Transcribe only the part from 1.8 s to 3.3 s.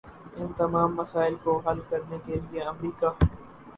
کرنے کے لیے امریکہ